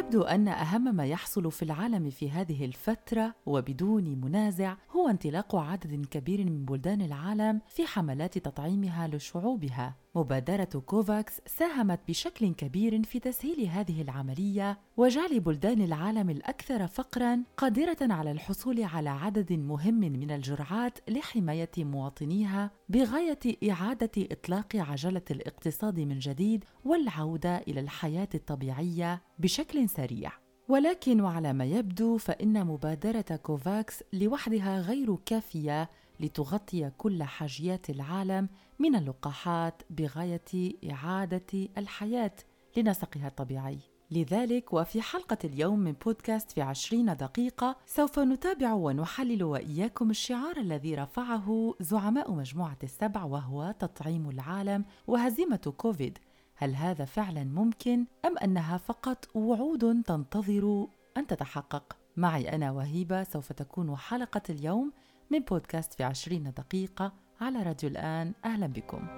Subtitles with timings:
[0.00, 6.06] ويبدو أن أهم ما يحصل في العالم في هذه الفترة وبدون منازع هو انطلاق عدد
[6.06, 13.66] كبير من بلدان العالم في حملات تطعيمها لشعوبها مبادرة كوفاكس ساهمت بشكل كبير في تسهيل
[13.66, 20.98] هذه العملية وجعل بلدان العالم الأكثر فقراً قادرة على الحصول على عدد مهم من الجرعات
[21.08, 30.32] لحماية مواطنيها بغاية إعادة إطلاق عجلة الاقتصاد من جديد والعودة إلى الحياة الطبيعية بشكل سريع.
[30.70, 38.94] ولكن وعلى ما يبدو فإن مبادرة كوفاكس لوحدها غير كافية لتغطي كل حاجيات العالم من
[38.94, 42.32] اللقاحات بغاية إعادة الحياة
[42.76, 43.78] لنسقها الطبيعي.
[44.10, 50.94] لذلك وفي حلقة اليوم من بودكاست في عشرين دقيقة سوف نتابع ونحلل وإياكم الشعار الذي
[50.94, 56.18] رفعه زعماء مجموعة السبع وهو تطعيم العالم وهزيمة كوفيد.
[56.62, 63.52] هل هذا فعلا ممكن أم أنها فقط وعود تنتظر أن تتحقق؟ معي أنا وهيبة سوف
[63.52, 64.92] تكون حلقة اليوم
[65.30, 69.08] من بودكاست في عشرين دقيقة على راديو الآن أهلا بكم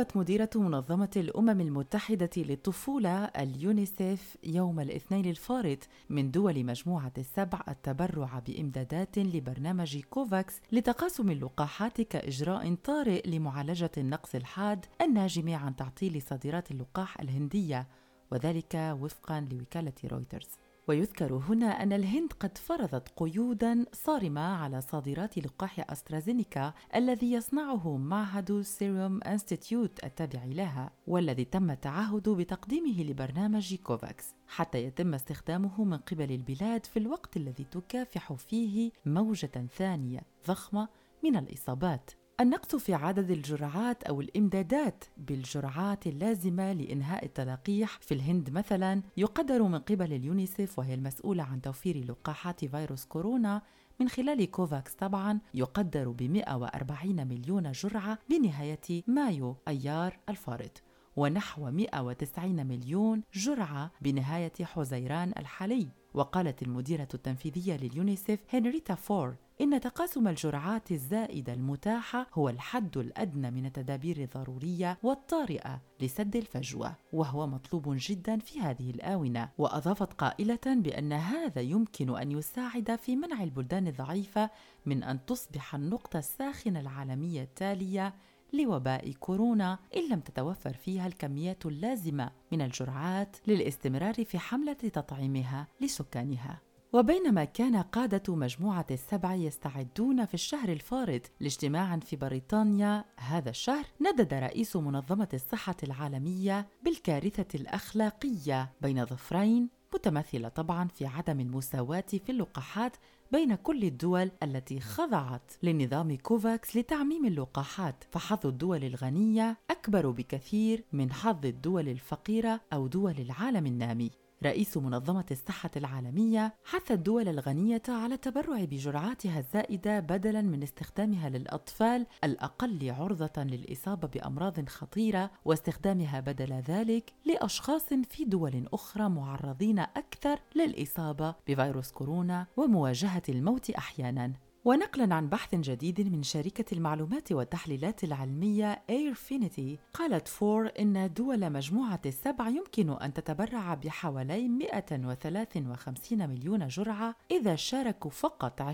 [0.00, 5.78] طلبت مديرة منظمة الأمم المتحدة للطفولة اليونيسيف يوم الاثنين الفارط
[6.10, 14.86] من دول مجموعة السبع التبرع بإمدادات لبرنامج كوفاكس لتقاسم اللقاحات كإجراء طارئ لمعالجة النقص الحاد
[15.00, 17.88] الناجم عن تعطيل صادرات اللقاح الهندية
[18.32, 20.48] وذلك وفقا لوكالة رويترز.
[20.90, 28.60] ويذكر هنا أن الهند قد فرضت قيودا صارمة على صادرات لقاح أسترازينيكا الذي يصنعه معهد
[28.60, 36.32] Serum Institute التابع لها والذي تم التعهد بتقديمه لبرنامج كوفاكس حتى يتم استخدامه من قبل
[36.32, 40.88] البلاد في الوقت الذي تكافح فيه موجة ثانية ضخمة
[41.24, 42.10] من الإصابات.
[42.40, 49.78] النقص في عدد الجرعات أو الإمدادات بالجرعات اللازمة لإنهاء التلقيح في الهند مثلا يقدر من
[49.78, 53.62] قبل اليونيسيف وهي المسؤولة عن توفير لقاحات فيروس كورونا
[54.00, 60.82] من خلال كوفاكس طبعا يقدر ب 140 مليون جرعة بنهاية مايو أيار الفارط
[61.16, 65.88] ونحو 190 مليون جرعة بنهاية حزيران الحالي.
[66.14, 73.66] وقالت المديرة التنفيذية لليونيسيف هنريتا فور إن تقاسم الجرعات الزائدة المتاحة هو الحد الأدنى من
[73.66, 81.60] التدابير الضرورية والطارئة لسد الفجوة، وهو مطلوب جدا في هذه الآونة، وأضافت قائلة بأن هذا
[81.60, 84.50] يمكن أن يساعد في منع البلدان الضعيفة
[84.86, 88.14] من أن تصبح النقطة الساخنة العالمية التالية
[88.52, 96.60] لوباء كورونا إن لم تتوفر فيها الكميات اللازمة من الجرعات للاستمرار في حملة تطعيمها لسكانها.
[96.92, 104.34] وبينما كان قادة مجموعة السبع يستعدون في الشهر الفارط لاجتماع في بريطانيا هذا الشهر ندد
[104.34, 112.96] رئيس منظمة الصحة العالمية بالكارثة الأخلاقية بين ظفرين متمثلة طبعا في عدم المساواة في اللقاحات
[113.32, 121.12] بين كل الدول التي خضعت لنظام كوفاكس لتعميم اللقاحات فحظ الدول الغنية أكبر بكثير من
[121.12, 124.10] حظ الدول الفقيرة أو دول العالم النامي.
[124.44, 132.06] رئيس منظمة الصحة العالمية حث الدول الغنية على التبرع بجرعاتها الزائدة بدلاً من استخدامها للأطفال
[132.24, 141.34] الأقل عرضة للإصابة بأمراض خطيرة واستخدامها بدل ذلك لأشخاص في دول أخرى معرضين أكثر للإصابة
[141.48, 144.49] بفيروس كورونا ومواجهة الموت أحياناً.
[144.64, 152.00] ونقلا عن بحث جديد من شركة المعلومات والتحليلات العلمية Airfinity قالت فور إن دول مجموعة
[152.06, 158.64] السبع يمكن أن تتبرع بحوالي 153 مليون جرعة إذا شاركوا فقط 20%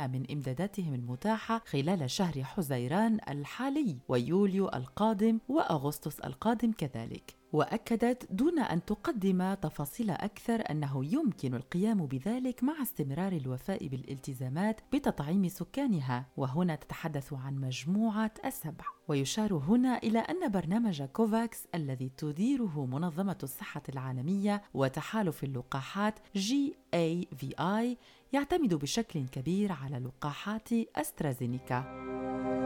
[0.00, 7.36] من إمداداتهم المتاحة خلال شهر حزيران الحالي ويوليو القادم وأغسطس القادم كذلك.
[7.56, 15.48] وأكدت دون أن تقدم تفاصيل أكثر أنه يمكن القيام بذلك مع استمرار الوفاء بالالتزامات بتطعيم
[15.48, 16.26] سكانها.
[16.36, 23.82] وهنا تتحدث عن مجموعة السبع ويشار هنا إلى أن برنامج كوفاكس الذي تديره منظمة الصحة
[23.88, 27.98] العالمية وتحالف اللقاحات GAVI
[28.32, 32.65] يعتمد بشكل كبير على لقاحات أسترازينيكا.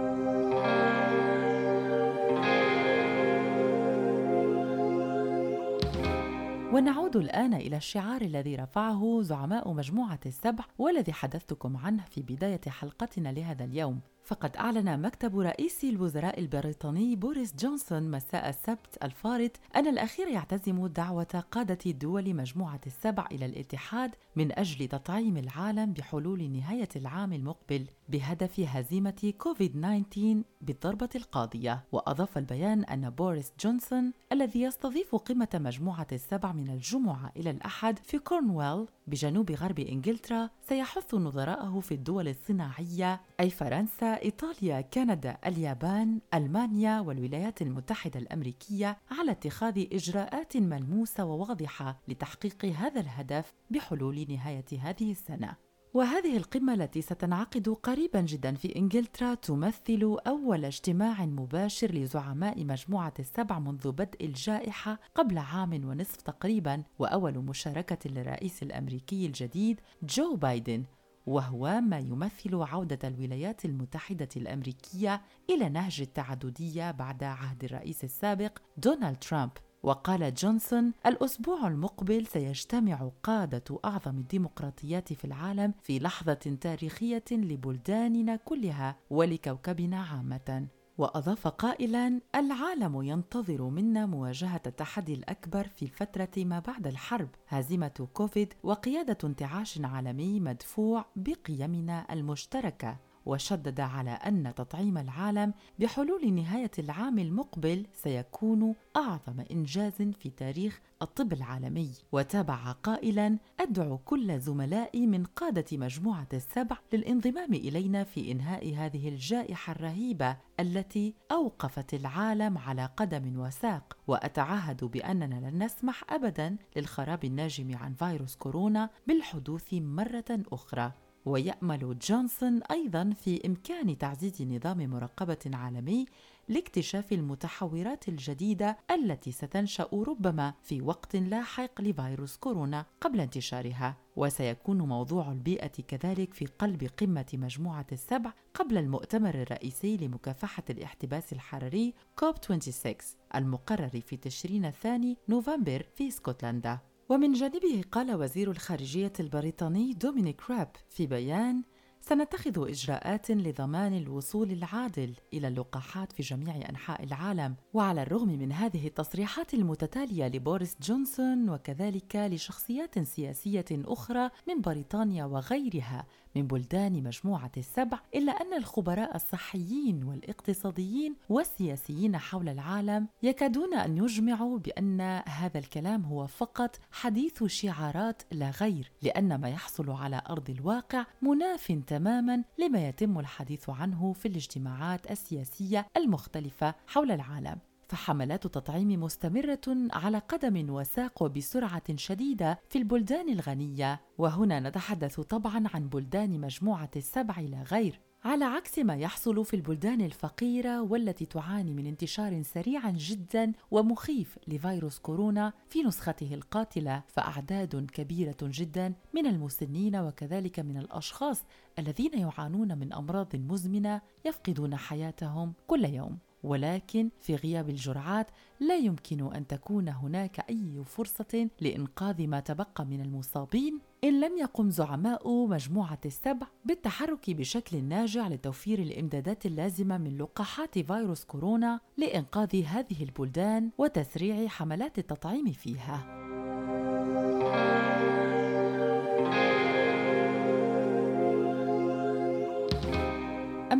[6.73, 13.29] ونعود الآن إلى الشعار الذي رفعه زعماء مجموعة السبع والذي حدثتكم عنه في بداية حلقتنا
[13.29, 14.01] لهذا اليوم.
[14.25, 21.45] فقد أعلن مكتب رئيس الوزراء البريطاني بوريس جونسون مساء السبت الفارط أن الأخير يعتزم دعوة
[21.51, 27.87] قادة دول مجموعة السبع إلى الاتحاد من أجل تطعيم العالم بحلول نهاية العام المقبل.
[28.11, 36.07] بهدف هزيمة كوفيد 19 بالضربة القاضية وأضاف البيان أن بوريس جونسون الذي يستضيف قمة مجموعة
[36.13, 43.21] السبع من الجمعة إلى الأحد في كورنويل بجنوب غرب إنجلترا سيحث نظراءه في الدول الصناعية
[43.41, 52.65] أي فرنسا، إيطاليا، كندا، اليابان، ألمانيا والولايات المتحدة الأمريكية على اتخاذ إجراءات ملموسة وواضحة لتحقيق
[52.65, 55.70] هذا الهدف بحلول نهاية هذه السنة.
[55.95, 63.59] وهذه القمة التي ستنعقد قريبا جدا في إنجلترا تمثل أول اجتماع مباشر لزعماء مجموعة السبع
[63.59, 70.85] منذ بدء الجائحة قبل عام ونصف تقريبا وأول مشاركة للرئيس الأمريكي الجديد جو بايدن
[71.27, 79.17] وهو ما يمثل عودة الولايات المتحدة الأمريكية إلى نهج التعددية بعد عهد الرئيس السابق دونالد
[79.17, 79.51] ترامب.
[79.83, 88.97] وقال جونسون الأسبوع المقبل سيجتمع قادة أعظم الديمقراطيات في العالم في لحظة تاريخية لبلداننا كلها
[89.11, 90.67] ولكوكبنا عامة.
[90.99, 98.55] وأضاف قائلا العالم ينتظر منا مواجهة التحدي الأكبر في الفترة ما بعد الحرب هزيمة كوفيد
[98.63, 102.97] وقيادة انتعاش عالمي مدفوع بقيمنا المشتركة.
[103.27, 111.33] وشدد على أن تطعيم العالم بحلول نهاية العام المقبل سيكون أعظم إنجاز في تاريخ الطب
[111.33, 111.91] العالمي.
[112.13, 119.73] وتابع قائلا أدعو كل زملائي من قادة مجموعة السبع للانضمام إلينا في إنهاء هذه الجائحة
[119.73, 123.97] الرهيبة التي أوقفت العالم على قدم وساق.
[124.07, 130.93] وأتعهد بأننا لن نسمح ابدا للخراب الناجم عن فيروس كورونا بالحدوث مرة أخرى.
[131.27, 136.07] ويأمل جونسون أيضا في إمكان تعزيز نظام مراقبة عالمي
[136.49, 143.97] لاكتشاف المتحورات الجديدة التي ستنشأ ربما في وقت لاحق لفيروس كورونا قبل انتشارها.
[144.17, 151.95] وسيكون موضوع البيئة كذلك في قلب قمة مجموعة السبع قبل المؤتمر الرئيسي لمكافحة الاحتباس الحراري
[152.17, 152.95] كوب 26
[153.35, 156.79] المقرر في تشرين الثاني نوفمبر في اسكتلندا.
[157.11, 161.63] ومن جانبه قال وزير الخارجية البريطاني دومينيك راب في بيان
[162.01, 168.87] سنتخذ إجراءات لضمان الوصول العادل إلى اللقاحات في جميع أنحاء العالم وعلى الرغم من هذه
[168.87, 176.07] التصريحات المتتالية لبوريس جونسون وكذلك لشخصيات سياسية أخرى من بريطانيا وغيرها
[176.37, 184.59] من بلدان مجموعة السبع إلا أن الخبراء الصحيين والاقتصاديين والسياسيين حول العالم يكادون أن يجمعوا
[184.59, 191.07] بأن هذا الكلام هو فقط حديث شعارات لا غير لأن ما يحصل على أرض الواقع
[191.23, 197.70] مناف تماما لما يتم الحديث عنه في الاجتماعات السياسية المختلفة حول العالم.
[197.91, 199.61] فحملات التطعيم مستمرة
[199.93, 207.41] على قدم وساق وبسرعة شديدة في البلدان الغنية، وهنا نتحدث طبعا عن بلدان مجموعة السبع
[207.41, 213.53] لا غير، على عكس ما يحصل في البلدان الفقيرة والتي تعاني من انتشار سريع جدا
[213.71, 221.45] ومخيف لفيروس كورونا في نسخته القاتلة فأعداد كبيرة جدا من المسنين وكذلك من الأشخاص
[221.79, 226.19] الذين يعانون من أمراض مزمنة يفقدون حياتهم كل يوم.
[226.43, 228.27] ولكن في غياب الجرعات
[228.61, 234.71] لا يمكن أن تكون هناك أي فرصة لإنقاذ ما تبقى من المصابين إن لم يقم
[234.71, 243.03] زعماء مجموعة السبع بالتحرك بشكل ناجع لتوفير الإمدادات اللازمة من لقاحات فيروس كورونا لإنقاذ هذه
[243.03, 246.30] البلدان وتسريع حملات التطعيم فيها.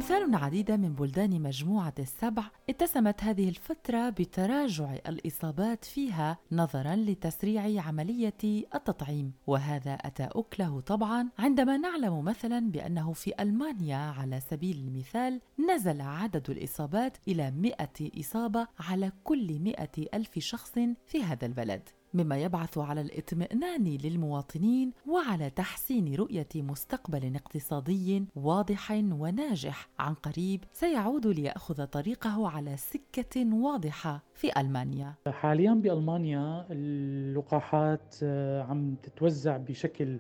[0.01, 8.65] أمثال عديدة من بلدان مجموعة السبع اتسمت هذه الفترة بتراجع الإصابات فيها نظرا لتسريع عملية
[8.75, 15.41] التطعيم وهذا أتى أكله طبعا عندما نعلم مثلا بأنه في ألمانيا على سبيل المثال
[15.71, 17.77] نزل عدد الإصابات إلى 100
[18.21, 19.77] إصابة على كل 100
[20.15, 20.73] ألف شخص
[21.07, 21.89] في هذا البلد.
[22.15, 31.27] مما يبعث على الإطمئنان للمواطنين وعلى تحسين رؤية مستقبل اقتصادي واضح وناجح عن قريب سيعود
[31.27, 35.15] ليأخذ طريقه على سكة واضحة في ألمانيا.
[35.29, 40.19] حاليا بألمانيا اللقاحات آه، عم تتوزع بشكل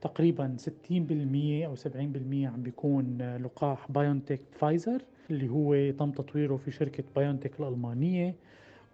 [0.00, 7.04] تقريبا 60% أو 70% عم بيكون لقاح بايونتك فايزر اللي هو تم تطويره في شركة
[7.16, 8.34] بايونتك الألمانية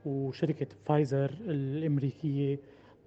[0.06, 2.58] وشركة فايزر الأمريكية.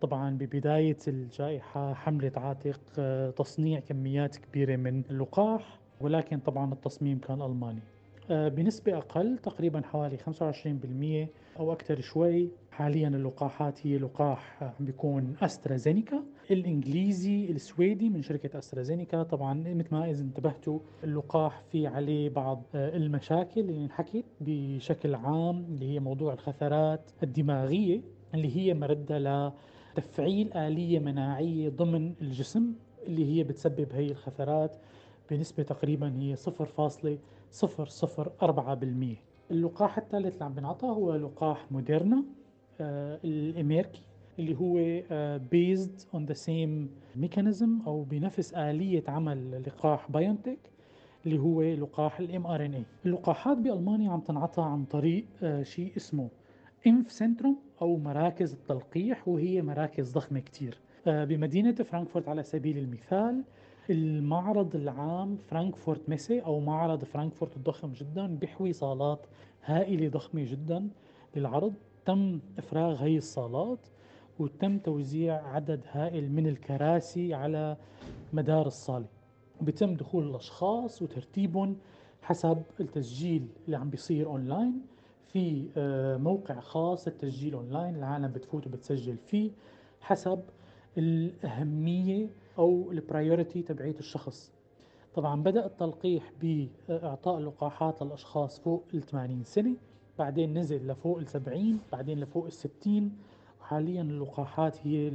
[0.02, 7.42] طبعا ببداية الجائحة حملت عاتق آه، تصنيع كميات كبيرة من اللقاح ولكن طبعا التصميم كان
[7.42, 7.80] ألماني.
[8.32, 11.28] آه، بنسبة أقل تقريبا حوالي 25%
[11.60, 16.24] أو أكثر شوي حاليا اللقاحات هي لقاح عم بيكون أسترازينيكا.
[16.54, 19.24] الإنجليزي السويدي من شركة أسترازينيكا.
[19.24, 23.62] طبعا مثل ما إذا انتبهتوا اللقاح في عليه بعض آه، المشاكل.
[23.62, 28.02] اللي انحكت بشكل عام اللي هي موضوع الخثرات الدماغية
[28.34, 29.54] اللي هي مردة
[29.98, 32.74] لتفعيل آلية مناعية ضمن الجسم
[33.08, 34.76] اللي هي بتسبب هي الخثرات
[35.32, 36.40] بنسبة تقريبا هي 0.004%
[39.52, 42.24] اللقاح الثالث اللي عم بنعطاه هو لقاح موديرنا
[42.82, 44.02] آه الأمريكي.
[44.40, 45.02] اللي هو
[45.40, 46.88] based on the same
[47.24, 50.58] mechanism أو بنفس آلية عمل لقاح بايونتك
[51.26, 56.30] اللي هو لقاح ال mRNA اللقاحات بألمانيا عم تنعطى عن طريق آه شيء اسمه
[56.88, 60.78] Impfzentrum أو مراكز التلقيح وهي مراكز ضخمة كتير.
[61.08, 63.44] آه بمدينة فرانكفورت على سبيل المثال
[63.90, 69.20] المعرض العام فرانكفورت Messe أو معرض فرانكفورت الضخم جدا بيحوي صالات
[69.66, 70.88] هائلة ضخمة جدا
[71.36, 71.74] للعرض.
[72.06, 73.80] تم إفراغ هي الصالات
[74.40, 77.78] وتم توزيع عدد هائل من الكراسي على
[78.34, 79.06] مدار الصالة.
[79.62, 81.78] بيتم دخول الأشخاص وترتيبهم
[82.22, 84.82] حسب التسجيل اللي عم بيصير أونلاين
[85.28, 89.52] في آه، موقع خاص التسجيل أونلاين العالم بتفوت وبتسجل فيه
[90.02, 90.40] حسب
[90.98, 94.52] الأهمية أو ال priority تبعية الشخص.
[95.16, 99.76] طبعا بدأ التلقيح بإعطاء اللقاحات للأشخاص فوق ال 80 سنة
[100.20, 103.12] بعدين نزل لفوق ال 70 بعدين لفوق ال 60
[103.66, 105.10] وحاليا اللقاحات هي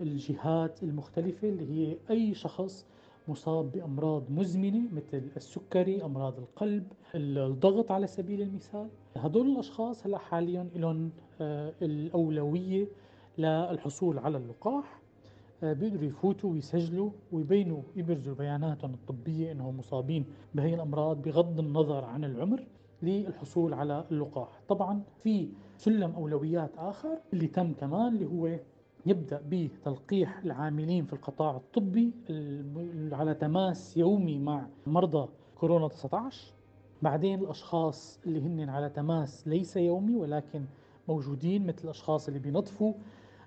[0.00, 2.86] للجهات المختلفة اللي هي أي شخص
[3.28, 10.68] مصاب بأمراض مزمنة مثل السكري، أمراض القلب، الضغط على سبيل المثال، هدول الأشخاص هلأ حاليا
[10.76, 12.88] لهم آه، الأولوية
[13.38, 15.00] للحصول على اللقاح.
[15.62, 20.24] آه، بيقدروا يفوتوا ويسجلوا ويبينوا يبرزوا بياناتهم الطبية إنهم مصابين
[20.54, 22.64] بهي الأمراض بغض النظر عن العمر.
[23.02, 24.48] للحصول على اللقاح.
[24.68, 28.58] طبعا في سلم أولويات آخر اللي تم كمان اللي هو
[29.06, 32.12] يبدأ بتلقيح العاملين في القطاع الطبي
[33.12, 36.52] على تماس يومي مع مرضى كورونا 19
[37.02, 40.64] بعدين الأشخاص اللي هن على تماس ليس يومي ولكن
[41.08, 42.92] موجودين مثل الأشخاص اللي بينظفوا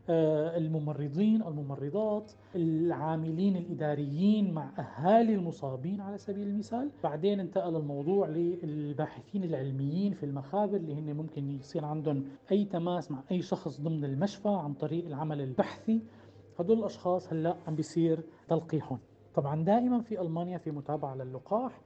[0.10, 6.90] الممرضين الممرضات العاملين الإداريين مع أهالي المصابين على سبيل المثال.
[7.04, 13.24] بعدين انتقل الموضوع للباحثين العلميين في المخابر اللي هن ممكن يصير عندهم أي تماس مع
[13.32, 16.02] أي شخص ضمن المشفى عن طريق العمل البحثي.
[16.60, 19.00] هدول الأشخاص هلأ عم بيصير تلقيحهم.
[19.36, 21.82] طبعا دائما في ألمانيا في متابعة للقاح.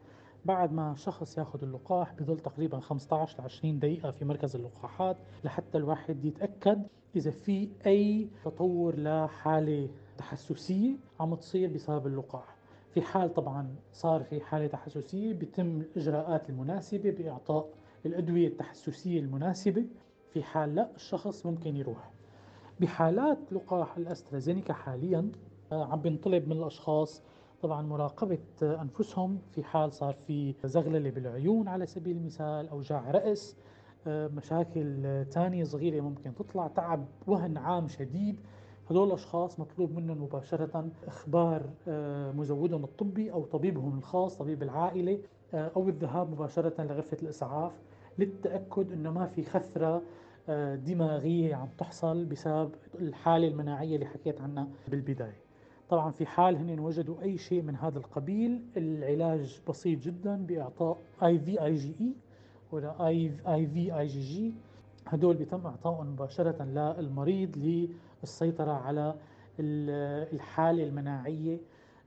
[0.46, 5.78] بعد ما شخص ياخذ اللقاح بظل تقريبا 15 ل 20 دقيقة في مركز اللقاحات لحتى
[5.78, 6.84] الواحد يتأكد
[7.16, 12.56] إذا في أي تطور لحالة تحسسية عم تصير بسبب اللقاح.
[12.94, 17.70] في حال طبعا صار في حالة تحسسية بيتم الإجراءات المناسبة بإعطاء
[18.06, 19.86] الأدوية التحسسية المناسبة.
[20.34, 22.12] في حال لا الشخص ممكن يروح.
[22.82, 25.32] بحالات لقاح الأسترازينيكا حاليا
[25.72, 27.24] آه، عم بينطلب من الأشخاص
[27.64, 33.56] طبعا مراقبة أنفسهم في حال صار في زغللة بالعيون على سبيل المثال أوجاع رأس
[34.08, 38.40] آه، مشاكل تانية صغيرة ممكن تطلع تعب وهن عام شديد.
[38.90, 45.20] هدول الأشخاص مطلوب منهم مباشرة إخبار آه، مزودهم الطبي أو طبيبهم الخاص طبيب العائلة
[45.54, 47.72] آه، أو الذهاب مباشرة لغرفة الإسعاف
[48.20, 50.02] للتأكد أنه ما في خثرة
[50.76, 55.53] دماغية عم تحصل بسبب الحالة المناعية اللي حكيت عنها بالبداية.
[55.90, 61.40] طبعا في حال هن وجدوا أي شيء من هذا القبيل العلاج بسيط جدا بإعطاء اي
[61.40, 62.14] في اي جي اي
[62.72, 64.54] ولا اي اي في اي جي جي
[65.08, 66.64] هدول بيتم اعطائهم مباشرة
[67.00, 67.82] للمريض
[68.24, 69.16] للسيطرة على
[69.60, 71.58] الحالة المناعية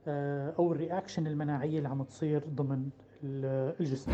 [0.08, 2.88] آه، أو ال reaction المناعية اللي عم تصير ضمن
[3.24, 4.12] الجسم.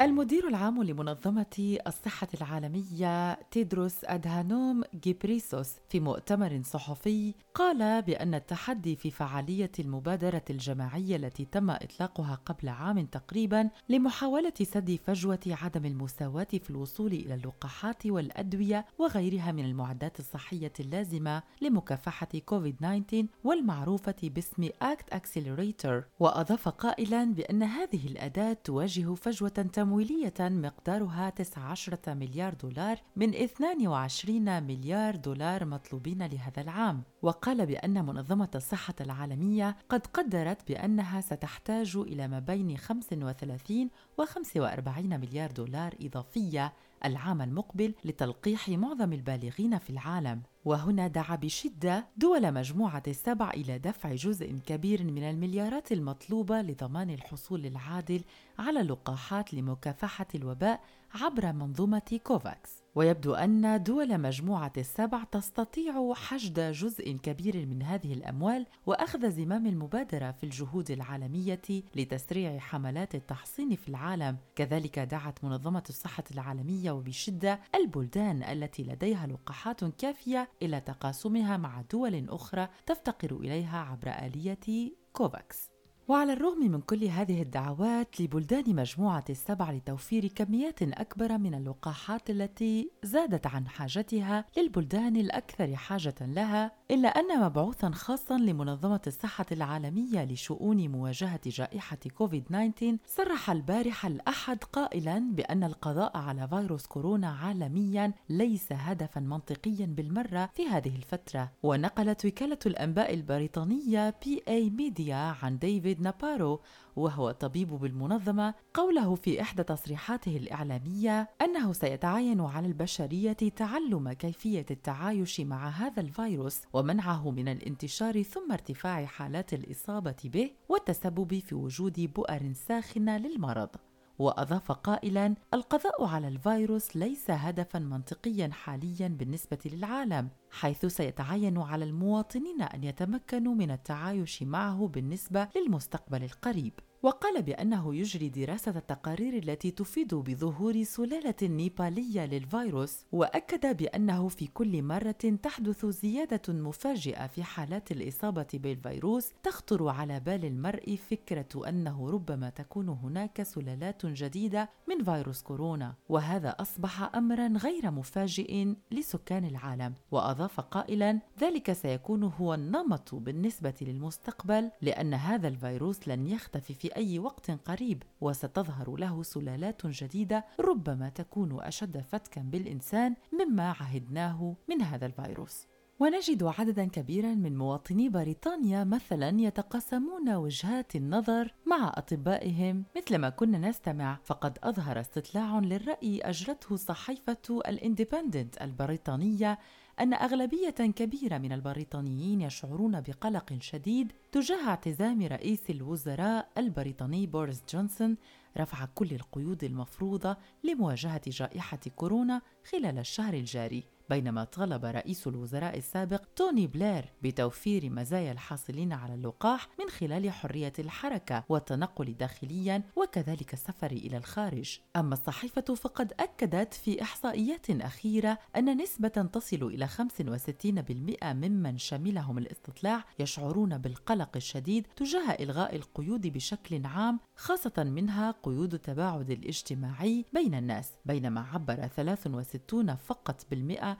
[0.00, 9.10] المدير العام لمنظمة الصحة العالمية تيدروس أدهانوم جيبريسوس في مؤتمر صحفي قال بأن التحدي في
[9.10, 16.70] فعالية المبادرة الجماعية التي تم إطلاقها قبل عام تقريبا لمحاولة سد فجوة عدم المساواة في
[16.70, 26.04] الوصول إلى اللقاحات والأدوية وغيرها من المعدات الصحية اللازمة لمكافحة كوفيد-19 والمعروفة باسم ACT Accelerator
[26.20, 35.16] وأضاف قائلا بأن هذه الأداة تواجه فجوة تمويلية مقدارها 19 مليار دولار من 22 مليار
[35.16, 37.02] دولار مطلوبين لهذا العام.
[37.22, 45.20] وقال بأن منظمة الصحة العالمية قد قدرت بأنها ستحتاج إلى ما بين 35 و 45
[45.20, 46.72] مليار دولار إضافية
[47.04, 50.42] العام المقبل لتلقيح معظم البالغين في العالم.
[50.64, 57.66] وهنا دعا بشدة دول مجموعة السبع إلى دفع جزء كبير من المليارات المطلوبة لضمان الحصول
[57.66, 58.20] العادل
[58.58, 60.80] على لقاحات لمكافحة الوباء
[61.14, 62.79] عبر منظومة كوفاكس.
[62.94, 70.30] ويبدو أن دول مجموعة السبع تستطيع حشد جزء كبير من هذه الأموال وأخذ زمام المبادرة
[70.30, 71.62] في الجهود العالمية
[71.96, 74.36] لتسريع حملات التحصين في العالم.
[74.56, 82.26] كذلك دعت منظمة الصحة العالمية وبشدة البلدان التي لديها لقاحات كافية إلى تقاسمها مع دول
[82.28, 85.70] أخرى تفتقر إليها عبر آلية كوفاكس.
[86.10, 92.90] وعلى الرغم من كل هذه الدعوات لبلدان مجموعة السبع لتوفير كميات أكبر من اللقاحات التي
[93.02, 100.88] زادت عن حاجتها للبلدان الأكثر حاجة لها، إلا أن مبعوثا خاصا لمنظمة الصحة العالمية لشؤون
[100.88, 109.20] مواجهة جائحة كوفيد-19 صرح البارحة الأحد قائلا بأن القضاء على فيروس كورونا عالميا ليس هدفا
[109.20, 116.60] منطقيا بالمرة في هذه الفترة، ونقلت وكالة الأنباء البريطانية PA Media عن ديفيد نابارو
[116.96, 125.40] وهو طبيب بالمنظمة قوله في إحدى تصريحاته الإعلامية أنه سيتعين على البشرية تعلم كيفية التعايش
[125.40, 132.52] مع هذا الفيروس ومنعه من الانتشار ثم ارتفاع حالات الإصابة به والتسبب في وجود بؤر
[132.52, 133.89] ساخنة للمرض.
[134.20, 142.62] وأضاف قائلا القضاء على الفيروس ليس هدفا منطقيا حاليا بالنسبة للعالم حيث سيتعين على المواطنين
[142.62, 146.72] أن يتمكنوا من التعايش معه بالنسبة للمستقبل القريب.
[147.02, 154.82] وقال بأنه يجري دراسة التقارير التي تفيد بظهور سلالة نيبالية للفيروس وأكد بأنه في كل
[154.82, 162.50] مرة تحدث زيادة مفاجئة في حالات الإصابة بالفيروس تخطر على بال المرء فكرة أنه ربما
[162.50, 165.94] تكون هناك سلالات جديدة من فيروس كورونا.
[166.08, 169.94] وهذا أصبح أمرا غير مفاجئ لسكان العالم.
[170.10, 177.18] وأضاف قائلا ذلك سيكون هو النمط بالنسبة للمستقبل لأن هذا الفيروس لن يختفي في أي
[177.18, 185.06] وقت قريب وستظهر له سلالات جديدة ربما تكون أشد فتكا بالإنسان مما عهدناه من هذا
[185.06, 185.66] الفيروس.
[186.00, 192.84] ونجد عددا كبيرا من مواطني بريطانيا مثلا يتقاسمون وجهات النظر مع أطبائهم.
[192.96, 199.58] مثلما كنا نستمع فقد أظهر استطلاع للرأي أجرته صحيفة الاندبندنت البريطانية
[200.00, 208.16] أن أغلبية كبيرة من البريطانيين يشعرون بقلق شديد تجاه اعتزام رئيس الوزراء البريطاني بوريس جونسون
[208.58, 213.84] رفع كل القيود المفروضة لمواجهة جائحة كورونا خلال الشهر الجاري.
[214.10, 220.72] بينما طالب رئيس الوزراء السابق توني بلير بتوفير مزايا الحاصلين على اللقاح من خلال حرية
[220.78, 224.78] الحركة والتنقل داخليا وكذلك السفر إلى الخارج.
[224.96, 233.04] أما الصحيفة فقد أكدت في إحصائيات أخيرة أن نسبة تصل إلى 65% ممن شملهم الاستطلاع
[233.18, 240.90] يشعرون بالقلق الشديد تجاه إلغاء القيود بشكل عام خاصة منها قيود التباعد الاجتماعي بين الناس.
[241.04, 243.99] بينما عبر 63 فقط بالمئة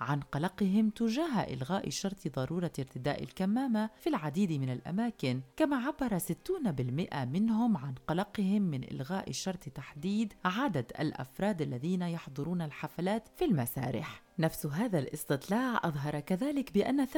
[0.00, 7.24] عن قلقهم تجاه إلغاء شرط ضرورة ارتداء الكمامة في العديد من الأماكن كما عبر 60%
[7.24, 14.22] منهم عن قلقهم من إلغاء شرط تحديد عدد الأفراد الذين يحضرون الحفلات في المسارح.
[14.40, 17.12] نفس هذا الاستطلاع أظهر كذلك بأن 58%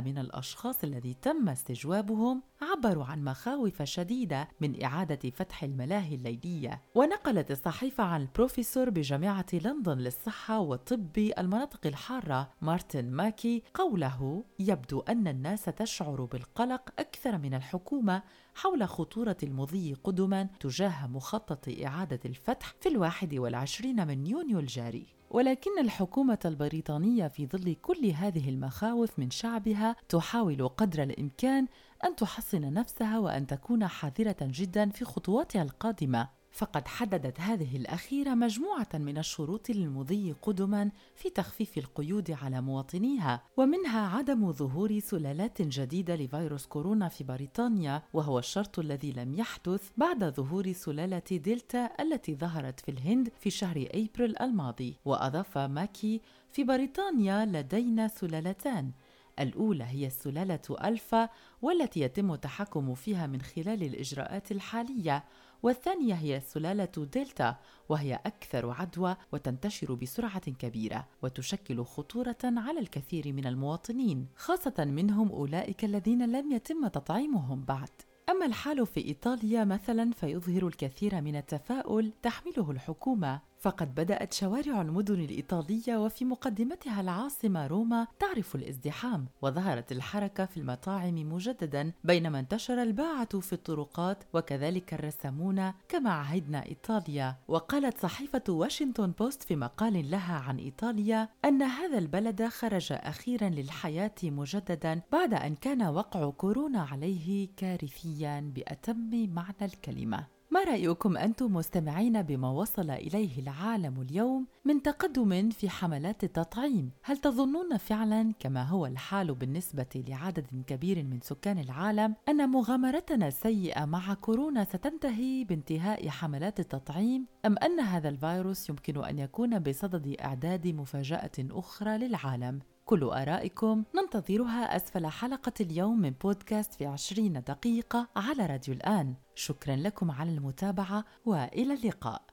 [0.00, 6.82] من الأشخاص الذي تم استجوابهم عبروا عن مخاوف شديدة من إعادة فتح الملاهي الليلية.
[6.94, 15.28] ونقلت الصحيفة عن البروفيسور بجامعة لندن للصحة والطب المناطق الحارة مارتن ماكي قوله يبدو أن
[15.28, 18.22] الناس تشعر بالقلق أكثر من الحكومة
[18.54, 25.06] حول خطورة المضي قدما تجاه مخطط إعادة الفتح في الواحد والعشرين من يونيو الجاري.
[25.30, 31.66] ولكن الحكومة البريطانية في ظل كل هذه المخاوف من شعبها تحاول قدر الإمكان
[32.04, 36.37] أن تحصن نفسها وأن تكون حذرة جدا في خطواتها القادمة.
[36.58, 44.16] فقد حددت هذه الأخيرة مجموعة من الشروط للمضي قدما في تخفيف القيود على مواطنيها ومنها
[44.16, 50.72] عدم ظهور سلالات جديدة لفيروس كورونا في بريطانيا وهو الشرط الذي لم يحدث بعد ظهور
[50.72, 54.96] سلالة دلتا التي ظهرت في الهند في شهر أبريل الماضي.
[55.04, 56.20] وأضاف ماكي
[56.52, 58.92] في بريطانيا لدينا سلالتان.
[59.38, 61.28] الأولى هي السلالة ألفا
[61.62, 65.24] والتي يتم التحكم فيها من خلال الإجراءات الحالية.
[65.62, 67.56] والثانية هي سلالة دلتا
[67.88, 75.84] وهي أكثر عدوى وتنتشر بسرعة كبيرة وتشكل خطورة على الكثير من المواطنين خاصة منهم أولئك
[75.84, 77.90] الذين لم يتم تطعيمهم بعد.
[78.30, 85.20] أما الحال في إيطاليا مثلا فيظهر الكثير من التفاؤل تحمله الحكومة فقد بدأت شوارع المدن
[85.20, 93.40] الإيطالية وفي مقدمتها العاصمة روما تعرف الازدحام وظهرت الحركة في المطاعم مجددا بينما انتشر الباعة
[93.40, 97.36] في الطرقات وكذلك الرسامون كما عهدنا إيطاليا.
[97.48, 104.14] وقالت صحيفة واشنطن بوست في مقال لها عن إيطاليا أن هذا البلد خرج أخيرا للحياة
[104.24, 110.37] مجددا بعد أن كان وقع كورونا عليه كارثيا بأتم معنى الكلمة.
[110.50, 117.18] ما رأيكم أنتم مستمعين بما وصل إليه العالم اليوم من تقدم في حملات التطعيم؟ هل
[117.18, 124.14] تظنون فعلا كما هو الحال بالنسبة لعدد كبير من سكان العالم أن مغامرتنا السيئة مع
[124.14, 131.32] كورونا ستنتهي بانتهاء حملات التطعيم أم أن هذا الفيروس يمكن أن يكون بصدد إعداد مفاجأة
[131.38, 138.74] أخرى للعالم؟ كل آرائكم ننتظرها أسفل حلقة اليوم من بودكاست في عشرين دقيقة على راديو
[138.74, 139.14] الآن.
[139.34, 142.27] شكرا لكم على المتابعة وإلى اللقاء.